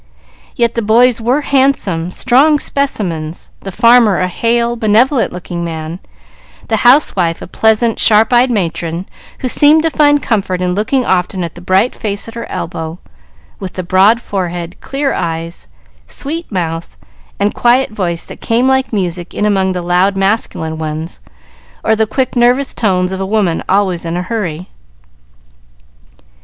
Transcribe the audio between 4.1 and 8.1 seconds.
a hale, benevolent looking man, the housewife a pleasant,